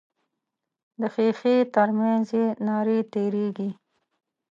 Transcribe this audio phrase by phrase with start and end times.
[0.99, 3.69] د ښیښې تر منځ یې نارې تیریږي.